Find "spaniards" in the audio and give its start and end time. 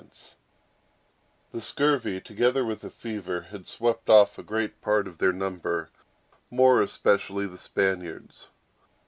7.59-8.47